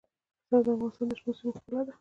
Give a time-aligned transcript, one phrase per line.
[0.47, 1.89] انار د افغانستان د شنو سیمو ښکلا ده.